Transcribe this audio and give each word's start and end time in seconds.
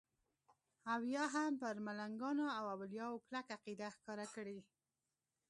او 0.93 1.01
یا 1.15 1.25
هم 1.35 1.51
پر 1.61 1.75
ملنګانو 1.87 2.45
او 2.57 2.65
اولیاو 2.75 3.23
کلکه 3.27 3.51
عقیده 3.57 3.87
ښکاره 3.95 4.25
کړي. 4.35 4.59